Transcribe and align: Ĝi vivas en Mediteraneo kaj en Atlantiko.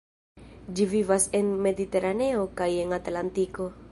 Ĝi 0.79 0.87
vivas 0.93 1.27
en 1.41 1.51
Mediteraneo 1.67 2.47
kaj 2.63 2.71
en 2.87 2.99
Atlantiko. 3.01 3.71